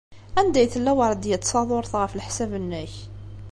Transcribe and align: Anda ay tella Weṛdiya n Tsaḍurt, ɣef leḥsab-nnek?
Anda 0.39 0.57
ay 0.61 0.67
tella 0.73 0.91
Weṛdiya 0.97 1.37
n 1.37 1.41
Tsaḍurt, 1.41 1.93
ɣef 2.01 2.13
leḥsab-nnek? 2.13 2.93